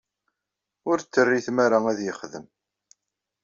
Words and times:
Ur 0.89 0.97
t-terri 0.99 1.39
tmara 1.45 1.79
ad 1.91 1.99
yexdem. 2.05 2.45